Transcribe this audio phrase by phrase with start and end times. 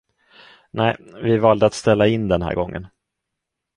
[0.73, 2.87] Nä, vi valde att ställa in den här gången.